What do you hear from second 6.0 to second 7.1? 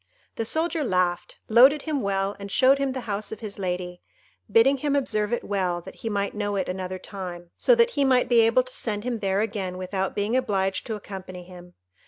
might know it another